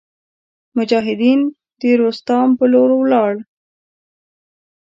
[0.77, 1.39] مجاهدین
[1.79, 3.39] د روستام په لور ولاړل.